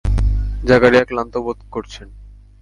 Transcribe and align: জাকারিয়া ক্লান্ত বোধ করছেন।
জাকারিয়া 0.63 1.05
ক্লান্ত 1.05 1.33
বোধ 1.37 1.59
করছেন। 1.71 2.07